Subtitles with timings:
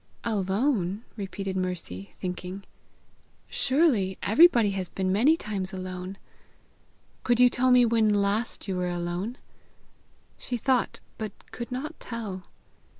[0.23, 2.63] "Alone!" repeated Mercy, thinking."
[3.61, 6.17] Surely everybody has been many times alone!"
[7.23, 9.37] "Could you tell when last you were alone?"
[10.39, 12.45] She thought, but could not tell.